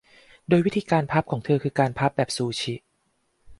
[0.49, 2.75] โดยวิธีการพับของเธอคือการพับแบบซูชิ